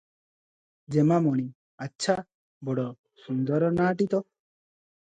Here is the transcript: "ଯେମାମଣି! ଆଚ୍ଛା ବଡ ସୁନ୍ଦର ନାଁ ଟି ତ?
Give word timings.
"ଯେମାମଣି! 0.95 1.45
ଆଚ୍ଛା 1.87 2.17
ବଡ 2.71 2.87
ସୁନ୍ଦର 3.27 3.73
ନାଁ 3.79 3.97
ଟି 4.03 4.11
ତ? 4.17 4.27